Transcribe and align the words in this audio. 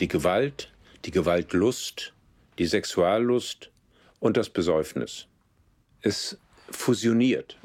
die 0.00 0.08
Gewalt, 0.08 0.72
die 1.04 1.10
Gewaltlust, 1.10 2.12
die 2.58 2.66
Sexuallust 2.66 3.70
und 4.20 4.36
das 4.36 4.48
Besäufnis. 4.48 5.26
Es 6.02 6.38
fusioniert. 6.70 7.58